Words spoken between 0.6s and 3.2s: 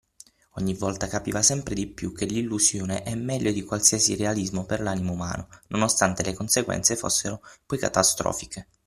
volta capiva sempre di più che l’illusione è